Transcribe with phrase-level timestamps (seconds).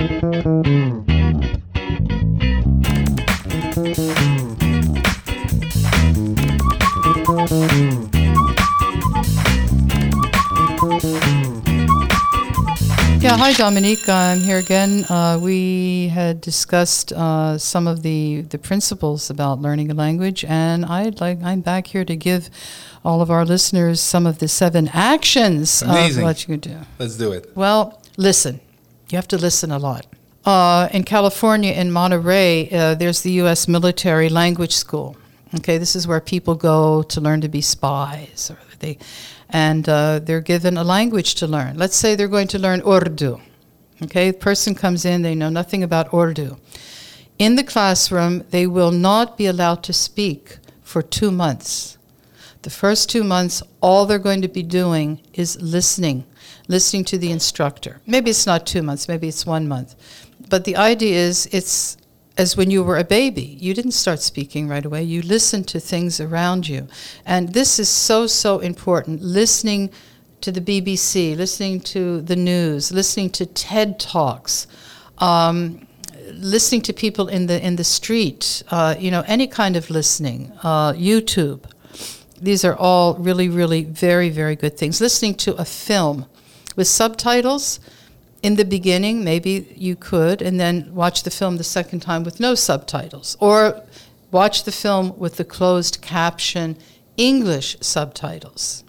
[0.00, 0.06] Yeah,
[13.36, 14.08] hi Dominique.
[14.08, 15.04] I'm here again.
[15.10, 20.86] Uh, we had discussed uh, some of the, the principles about learning a language, and
[20.86, 22.48] I'd like I'm back here to give
[23.04, 26.22] all of our listeners some of the seven actions Amazing.
[26.22, 26.78] of what you can do.
[26.98, 27.54] Let's do it.
[27.54, 28.60] Well, listen.
[29.10, 30.06] You have to listen a lot.
[30.44, 33.66] Uh, in California, in Monterey, uh, there's the U.S.
[33.66, 35.16] Military Language School.
[35.56, 38.98] Okay, this is where people go to learn to be spies, or they,
[39.48, 41.76] and uh, they're given a language to learn.
[41.76, 43.40] Let's say they're going to learn Urdu.
[44.02, 46.56] Okay, the person comes in, they know nothing about Urdu.
[47.38, 51.98] In the classroom, they will not be allowed to speak for two months.
[52.62, 56.26] The first two months, all they're going to be doing is listening,
[56.70, 58.00] listening to the instructor.
[58.06, 59.96] Maybe it's not two months, maybe it's one month.
[60.48, 61.96] But the idea is it's
[62.38, 63.58] as when you were a baby.
[63.60, 66.86] You didn't start speaking right away, you listened to things around you.
[67.26, 69.90] And this is so, so important listening
[70.40, 74.66] to the BBC, listening to the news, listening to TED Talks.
[75.18, 75.86] Um,
[76.32, 80.52] listening to people in the in the street, uh, you know, any kind of listening,
[80.62, 81.64] uh, YouTube.
[82.40, 85.00] These are all really, really very, very good things.
[85.00, 86.24] Listening to a film
[86.80, 87.78] with subtitles
[88.42, 92.40] in the beginning, maybe you could, and then watch the film the second time with
[92.40, 93.82] no subtitles, or
[94.30, 96.78] watch the film with the closed caption
[97.18, 98.82] English subtitles.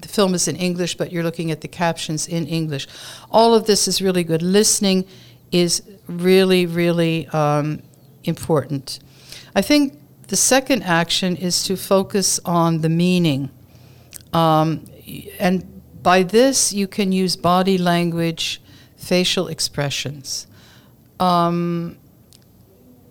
[0.00, 2.88] The film is in English, but you're looking at the captions in English.
[3.30, 4.42] All of this is really good.
[4.42, 5.04] Listening
[5.52, 7.82] is really, really um,
[8.24, 8.98] important.
[9.54, 13.50] I think the second action is to focus on the meaning.
[14.32, 14.84] Um,
[15.38, 15.77] and
[16.08, 18.62] by this, you can use body language,
[18.96, 20.46] facial expressions.
[21.20, 21.98] Um,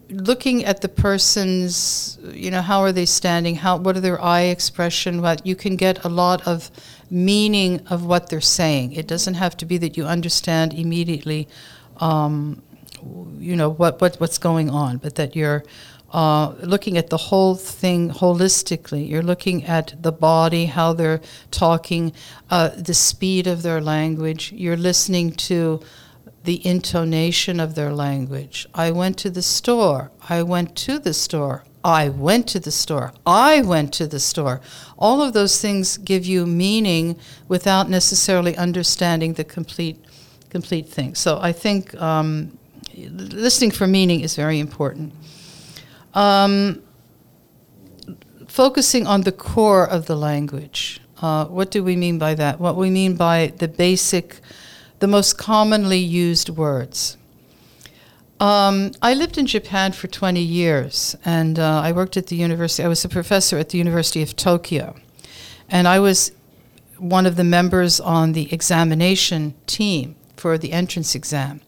[0.10, 3.54] looking at the person's, you know, how are they standing?
[3.58, 5.22] How what are their eye expression?
[5.22, 6.72] What you can get a lot of
[7.12, 8.94] meaning of what they're saying.
[8.94, 11.48] It doesn't have to be that you understand immediately,
[11.98, 12.64] um,
[13.38, 15.64] you know, what, what what's going on, but that you're
[16.12, 19.08] uh, looking at the whole thing holistically.
[19.08, 22.14] You're looking at the body, how they're talking,
[22.50, 24.52] uh, the speed of their language.
[24.54, 25.82] You're listening to
[26.44, 28.68] the intonation of their language.
[28.74, 30.12] I went to the store.
[30.30, 31.66] I went to the store.
[31.84, 33.14] I went to the store.
[33.26, 34.62] I went to the store.
[34.98, 40.04] All of those things give you meaning without necessarily understanding the complete
[40.50, 41.16] complete thing.
[41.16, 42.58] So I think um,
[42.96, 45.14] listening for meaning is very important.
[46.14, 46.82] Um,
[48.48, 51.00] focusing on the core of the language.
[51.22, 52.60] Uh, what do we mean by that?
[52.60, 54.40] What we mean by the basic,
[55.00, 57.18] the most commonly used words.
[58.40, 62.84] Um, I lived in Japan for 20 years, and uh, I worked at the university.
[62.84, 64.96] I was a professor at the University of Tokyo,
[65.70, 66.32] and I was
[67.00, 71.62] one of the members on the examination team for the entrance exam.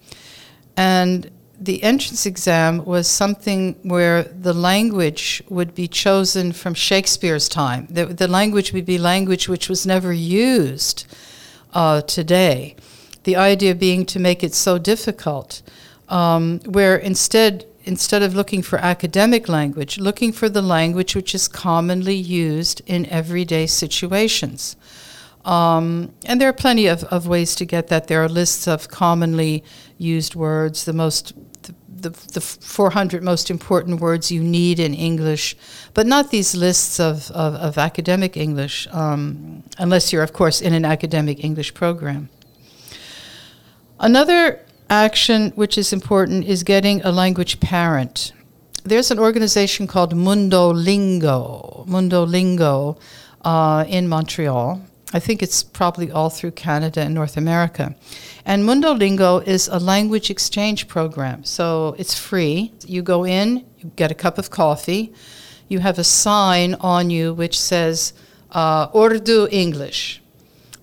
[0.78, 7.88] And the entrance exam was something where the language would be chosen from Shakespeare's time.
[7.90, 11.06] The, the language would be language which was never used
[11.74, 12.76] uh, today.
[13.24, 15.62] The idea being to make it so difficult,
[16.08, 21.48] um, where instead instead of looking for academic language, looking for the language which is
[21.48, 24.76] commonly used in everyday situations.
[25.46, 28.08] Um, and there are plenty of, of ways to get that.
[28.08, 29.64] There are lists of commonly
[29.98, 31.34] used words, the most
[31.96, 35.56] the, the 400 most important words you need in English,
[35.94, 40.74] but not these lists of, of, of academic English, um, unless you're, of course, in
[40.74, 42.30] an academic English program.
[44.00, 48.32] Another action which is important is getting a language parent.
[48.84, 52.98] There's an organization called Mundo Lingo, Mundo Lingo
[53.44, 54.82] uh, in Montreal.
[55.12, 57.96] I think it's probably all through Canada and North America.
[58.46, 61.44] And Mundo Lingo is a language exchange program.
[61.44, 62.74] So it's free.
[62.86, 65.12] You go in, you get a cup of coffee,
[65.68, 68.14] you have a sign on you which says
[68.52, 70.22] uh, Urdu English.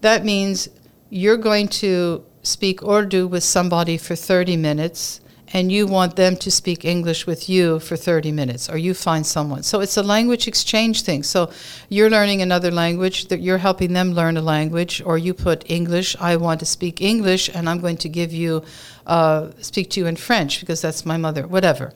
[0.00, 0.68] That means
[1.08, 5.20] you're going to speak Urdu with somebody for 30 minutes
[5.52, 9.26] and you want them to speak English with you for 30 minutes, or you find
[9.26, 9.62] someone.
[9.62, 11.22] So it's a language exchange thing.
[11.22, 11.50] So
[11.88, 16.16] you're learning another language, that you're helping them learn a language, or you put English,
[16.20, 18.64] I want to speak English, and I'm going to give you,
[19.06, 21.92] uh, speak to you in French because that's my mother, whatever.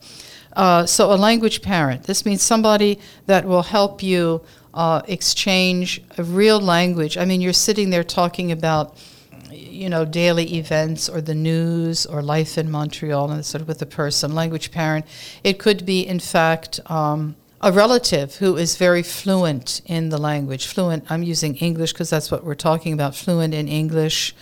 [0.53, 2.03] Uh, so a language parent.
[2.03, 4.41] This means somebody that will help you
[4.73, 7.17] uh, exchange a real language.
[7.17, 8.97] I mean, you're sitting there talking about
[9.51, 13.81] you know, daily events or the news or life in Montreal and sort of with
[13.81, 15.05] a person, language parent.
[15.43, 20.65] It could be, in fact, um, a relative who is very fluent in the language.
[20.67, 24.35] Fluent, I'm using English because that's what we're talking about, fluent in English.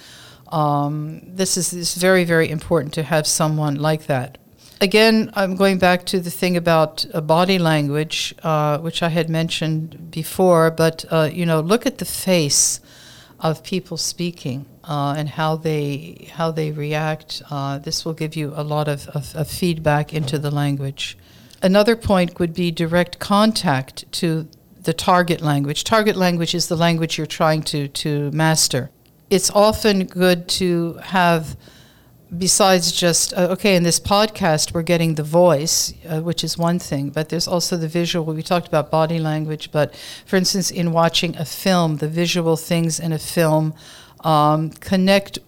[0.49, 4.37] Um, this, is, very, very important to have someone like that.
[4.81, 9.29] Again, I'm going back to the thing about uh, body language, uh, which I had
[9.29, 12.79] mentioned before, but uh, you know, look at the face
[13.39, 17.41] of people speaking uh, and how they how they react.
[17.49, 21.17] Uh, this will give you a lot of, of, of, feedback into the language.
[21.61, 24.47] Another point would be direct contact to
[24.81, 25.83] the target language.
[25.83, 28.89] Target language is the language you're trying to, to master.
[29.29, 31.57] It's often good to have
[32.37, 36.77] besides just uh, okay in this podcast we're getting the voice uh, which is one
[36.77, 38.25] thing but there's also the visual.
[38.33, 39.95] We talked about body language but
[40.25, 43.73] for instance in watching a film the visual things in a film
[44.23, 45.39] um, connect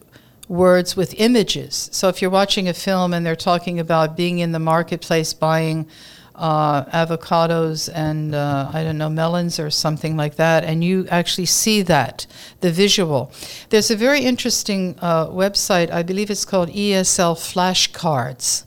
[0.47, 1.89] words with images.
[1.93, 5.87] So if you're watching a film and they're talking about being in the marketplace buying
[6.35, 11.45] uh, avocados and uh, I don't know melons or something like that, and you actually
[11.45, 12.25] see that
[12.61, 13.31] the visual.
[13.69, 15.91] There's a very interesting uh, website.
[15.91, 18.65] I believe it's called ESL Flashcards.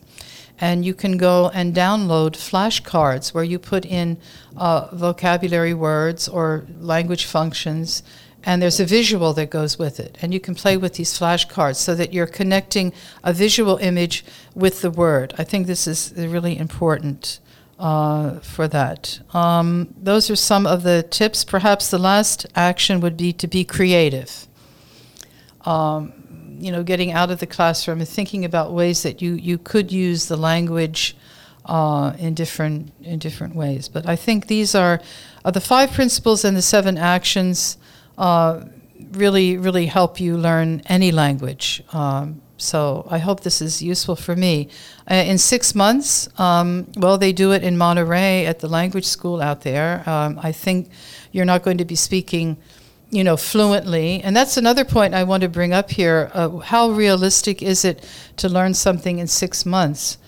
[0.60, 4.18] And you can go and download flashcards where you put in
[4.56, 8.04] uh, vocabulary words or language functions,
[8.44, 10.16] and there's a visual that goes with it.
[10.22, 12.92] And you can play with these flashcards so that you're connecting
[13.24, 14.24] a visual image
[14.54, 15.34] with the word.
[15.36, 17.40] I think this is really important
[17.84, 19.20] uh, for that.
[19.34, 21.44] Um, those are some of the tips.
[21.44, 24.48] Perhaps the last action would be to be creative.
[25.66, 26.14] Um,
[26.58, 29.92] you know, getting out of the classroom and thinking about ways that you, you could
[29.92, 31.14] use the language
[31.66, 33.88] uh, in different in different ways.
[33.88, 35.00] But I think these are,
[35.44, 37.76] the five principles and the seven actions.
[38.16, 38.64] Uh,
[39.12, 41.82] really, really help you learn any language.
[41.92, 44.68] Um, so I hope this is useful for me.
[45.10, 49.42] Uh, in six months, um, well, they do it in Monterey at the language school
[49.42, 50.02] out there.
[50.08, 50.90] Um, I think
[51.30, 52.56] you're not going to be speaking,
[53.10, 54.22] you know, fluently.
[54.22, 56.30] And that's another point I want to bring up here.
[56.32, 58.02] Uh, how realistic is it
[58.38, 60.18] to learn something in six months?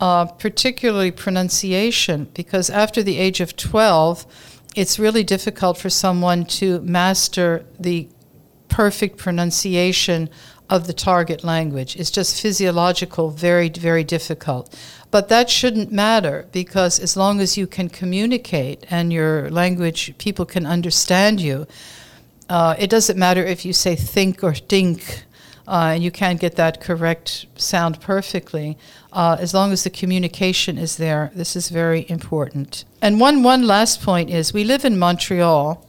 [0.00, 4.26] Uh, particularly pronunciation, because after the age of 12,
[4.76, 8.08] it's really difficult for someone to master the
[8.68, 10.30] perfect pronunciation
[10.70, 11.96] of the target language.
[11.96, 14.74] It's just physiological, very, very difficult.
[15.10, 20.44] But that shouldn't matter because as long as you can communicate and your language, people
[20.44, 21.66] can understand you,
[22.48, 25.24] uh, it doesn't matter if you say think or think.
[25.66, 28.78] Uh, and you can't get that correct sound perfectly.
[29.12, 32.86] Uh, as long as the communication is there, this is very important.
[33.02, 35.84] And one, one last point is we live in Montreal.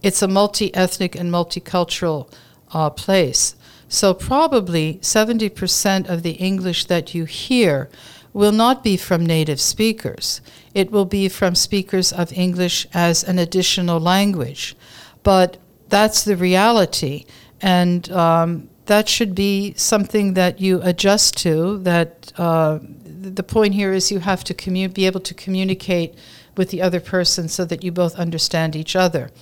[0.00, 2.32] It's a multi ethnic and multicultural
[2.72, 3.56] uh, place.
[3.92, 7.90] So, probably 70% of the English that you hear
[8.32, 10.40] will not be from native speakers.
[10.74, 14.76] It will be from speakers of English as an additional language.
[15.24, 15.56] But
[15.88, 17.24] that's the reality.
[17.60, 21.78] And um, that should be something that you adjust to.
[21.78, 26.14] That uh, the point here is you have to be able to communicate
[26.56, 29.32] with the other person so that you both understand each other.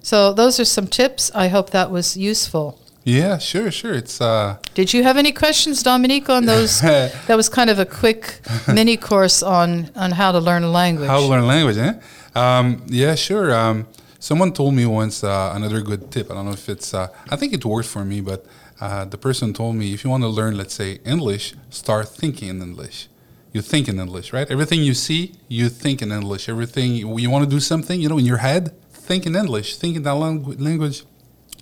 [0.00, 1.30] So, those are some tips.
[1.34, 2.80] I hope that was useful.
[3.08, 3.94] Yeah, sure, sure.
[3.94, 4.20] It's.
[4.20, 6.80] Uh, Did you have any questions, Dominique, on those?
[7.26, 11.08] that was kind of a quick mini course on on how to learn a language.
[11.08, 11.94] How to learn language, eh?
[12.34, 13.54] Um, yeah, sure.
[13.54, 13.86] Um,
[14.18, 16.30] someone told me once uh, another good tip.
[16.30, 16.92] I don't know if it's.
[16.92, 18.44] Uh, I think it worked for me, but
[18.78, 22.50] uh, the person told me if you want to learn, let's say English, start thinking
[22.50, 23.08] in English.
[23.54, 24.50] You think in English, right?
[24.50, 26.46] Everything you see, you think in English.
[26.50, 29.76] Everything you want to do something, you know, in your head, think in English.
[29.78, 31.04] Think in that language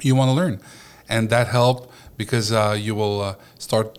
[0.03, 0.61] you want to learn
[1.09, 3.99] and that helped because uh, you will uh, start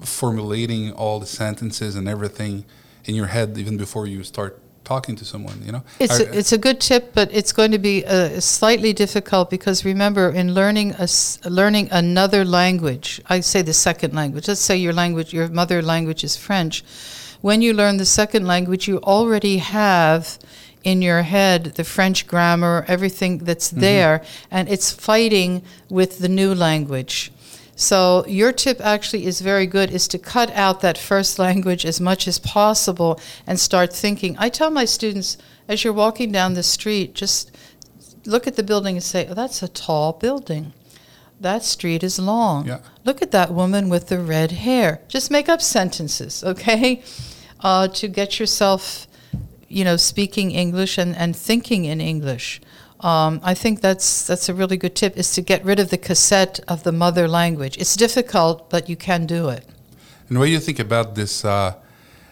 [0.00, 2.64] formulating all the sentences and everything
[3.04, 5.82] in your head even before you start talking to someone you know?
[5.98, 9.84] It's a, it's a good tip but it's going to be uh, slightly difficult because
[9.84, 11.08] remember in learning a,
[11.48, 16.22] learning another language i say the second language let's say your language your mother language
[16.22, 16.84] is french.
[17.42, 20.38] When you learn the second language you already have
[20.86, 23.80] in your head the French grammar, everything that's mm-hmm.
[23.80, 27.32] there, and it's fighting with the new language.
[27.74, 32.00] So your tip actually is very good is to cut out that first language as
[32.00, 34.36] much as possible and start thinking.
[34.38, 35.36] I tell my students
[35.68, 37.50] as you're walking down the street just
[38.24, 40.72] look at the building and say, "Oh, that's a tall building."
[41.40, 42.66] That street is long.
[42.66, 42.78] Yeah.
[43.04, 45.00] Look at that woman with the red hair.
[45.08, 47.02] Just make up sentences, okay?
[47.60, 49.06] Uh, to get yourself
[49.68, 52.60] you know, speaking English and, and thinking in English.
[53.00, 55.98] Um, I think that's that's a really good tip is to get rid of the
[55.98, 57.76] cassette of the mother language.
[57.76, 59.64] It's difficult, but you can do it.
[60.28, 61.44] And what do you think about this?
[61.44, 61.74] Uh,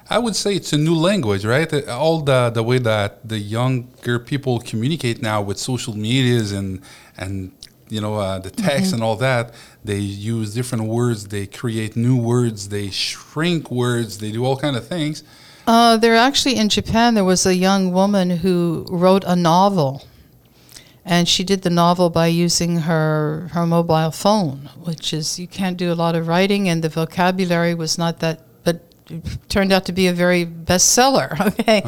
[0.09, 1.89] I would say it's a new language, right?
[1.89, 6.81] All the the way that the younger people communicate now with social medias and
[7.19, 7.53] and
[7.91, 8.95] you know uh, the text Mm-hmm.
[8.95, 9.53] and all that.
[9.85, 11.29] They use different words.
[11.29, 12.69] They create new words.
[12.71, 14.19] They shrink words.
[14.19, 15.23] They do all kind of things.
[15.67, 20.05] Uh, there actually in Japan there was a young woman who wrote a novel,
[21.05, 25.77] and she did the novel by using her her mobile phone, which is you can't
[25.77, 28.83] do a lot of writing, and the vocabulary was not that, but
[29.49, 31.31] turned out to be a very bestseller.
[31.59, 31.83] Okay,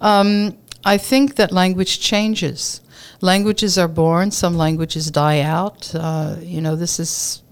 [0.00, 2.80] um, I think that language changes.
[3.20, 4.30] Languages are born.
[4.30, 5.94] Some languages die out.
[5.94, 7.42] Uh, you know, this is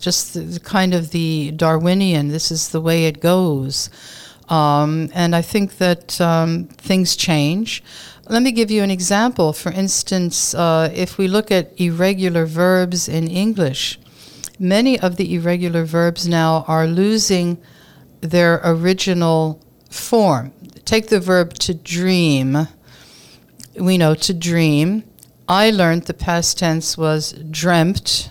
[0.00, 2.28] just the kind of the Darwinian.
[2.28, 3.88] This is the way it goes.
[4.48, 7.82] Um, and I think that um, things change.
[8.28, 9.52] Let me give you an example.
[9.52, 13.98] For instance, uh, if we look at irregular verbs in English,
[14.58, 17.58] many of the irregular verbs now are losing
[18.20, 20.52] their original form.
[20.84, 22.68] Take the verb to dream.
[23.78, 25.04] We know to dream.
[25.48, 28.30] I learned the past tense was dreamt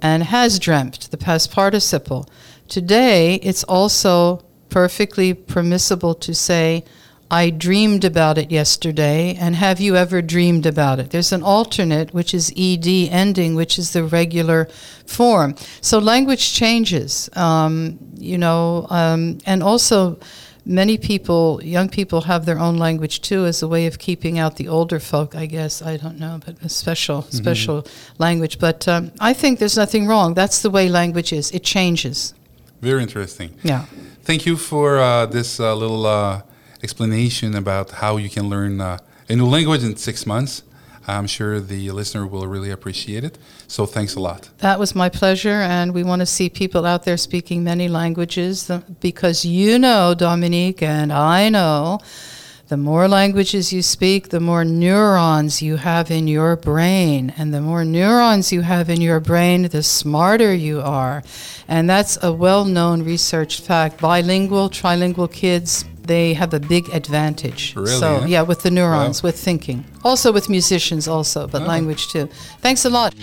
[0.00, 2.28] and has dreamt, the past participle.
[2.68, 6.84] Today, it's also perfectly permissible to say,
[7.30, 11.10] I dreamed about it yesterday, and have you ever dreamed about it?
[11.10, 14.68] There's an alternate, which is ed ending, which is the regular
[15.06, 15.56] form.
[15.80, 20.20] So language changes, um, you know, um, and also
[20.64, 24.56] many people, young people, have their own language too, as a way of keeping out
[24.56, 25.34] the older folk.
[25.34, 27.86] I guess I don't know, but a special, special
[28.18, 28.60] language.
[28.60, 30.34] But um, I think there's nothing wrong.
[30.34, 31.50] That's the way language is.
[31.50, 32.34] It changes.
[32.82, 33.52] Very interesting.
[33.64, 33.86] Yeah.
[34.26, 36.42] Thank you for uh, this uh, little uh,
[36.82, 40.64] explanation about how you can learn uh, a new language in six months.
[41.06, 43.38] I'm sure the listener will really appreciate it.
[43.68, 44.50] So thanks a lot.
[44.58, 48.68] That was my pleasure, and we want to see people out there speaking many languages
[48.98, 52.00] because you know, Dominique, and I know,
[52.68, 57.32] the more languages you speak, the more neurons you have in your brain.
[57.38, 61.22] And the more neurons you have in your brain, the smarter you are.
[61.68, 64.00] And that's a well known research fact.
[64.00, 67.74] Bilingual, trilingual kids, they have a big advantage.
[67.76, 68.26] Really, So, eh?
[68.26, 69.28] yeah, with the neurons, Wow.
[69.28, 69.84] with thinking.
[70.04, 71.66] Also with musicians, also, but Oh.
[71.66, 72.28] language too.
[72.62, 73.14] Thanks a lot.